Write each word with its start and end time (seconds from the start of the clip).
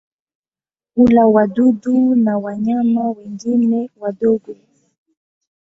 Hula 0.95 1.27
wadudu 1.27 2.15
na 2.15 2.37
wanyama 2.37 3.07
wengine 3.11 3.89
wadogo. 3.97 4.55